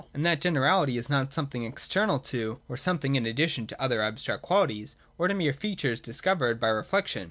[0.15, 4.41] And that generality is not something external to, or something in addition to other abstract
[4.41, 7.19] qualities, or to mere features discovered by re flection.